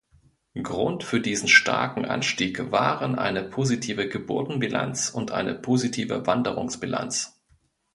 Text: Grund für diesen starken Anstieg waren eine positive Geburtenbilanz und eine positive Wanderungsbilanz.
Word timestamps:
Grund 0.63 1.03
für 1.03 1.21
diesen 1.21 1.47
starken 1.47 2.05
Anstieg 2.05 2.71
waren 2.71 3.19
eine 3.19 3.43
positive 3.43 4.09
Geburtenbilanz 4.09 5.11
und 5.11 5.29
eine 5.29 5.53
positive 5.53 6.25
Wanderungsbilanz. 6.25 7.39